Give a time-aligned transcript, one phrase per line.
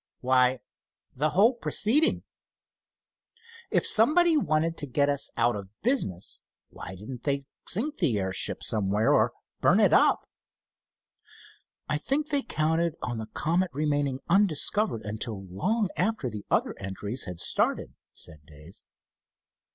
[0.21, 0.61] "Why,
[1.13, 2.23] the whole proceeding.
[3.69, 8.63] If somebody wanted to put us out of business, why didn't they sink the airship
[8.63, 10.27] somewhere or burn it up?"
[11.87, 17.25] "I think they counted on the Comet remaining undiscovered until long after the other entries
[17.25, 18.73] had started," said Dave.